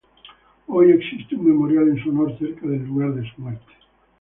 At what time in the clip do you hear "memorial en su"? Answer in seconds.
1.45-2.09